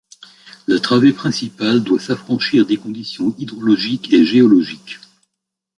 La 0.65 0.79
travée 0.79 1.13
principale 1.13 1.83
doit 1.83 1.99
s’affranchir 1.99 2.65
des 2.65 2.77
conditions 2.77 3.35
hydrologiques 3.37 4.11
et 4.11 4.25
géologiques. 4.25 4.97